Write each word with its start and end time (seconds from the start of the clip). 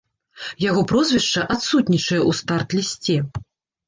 Яго 0.69 0.81
прозвішча 0.91 1.43
адсутнічае 1.55 2.17
ў 2.29 2.39
старт-лісце. 2.39 3.19